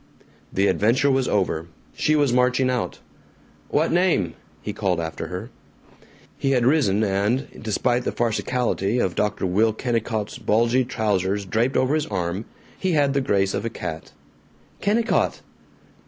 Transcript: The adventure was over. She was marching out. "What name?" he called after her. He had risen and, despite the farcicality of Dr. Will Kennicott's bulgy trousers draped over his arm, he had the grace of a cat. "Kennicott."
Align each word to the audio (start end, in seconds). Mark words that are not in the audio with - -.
The 0.51 0.65
adventure 0.65 1.11
was 1.11 1.27
over. 1.27 1.67
She 1.93 2.15
was 2.15 2.33
marching 2.33 2.71
out. 2.71 2.97
"What 3.69 3.91
name?" 3.91 4.33
he 4.63 4.73
called 4.73 4.99
after 4.99 5.27
her. 5.27 5.51
He 6.39 6.53
had 6.53 6.65
risen 6.65 7.03
and, 7.03 7.47
despite 7.61 8.03
the 8.03 8.11
farcicality 8.11 8.97
of 8.99 9.13
Dr. 9.13 9.45
Will 9.45 9.73
Kennicott's 9.73 10.39
bulgy 10.39 10.83
trousers 10.83 11.45
draped 11.45 11.77
over 11.77 11.93
his 11.93 12.07
arm, 12.07 12.45
he 12.79 12.93
had 12.93 13.13
the 13.13 13.21
grace 13.21 13.53
of 13.53 13.63
a 13.63 13.69
cat. 13.69 14.11
"Kennicott." 14.81 15.41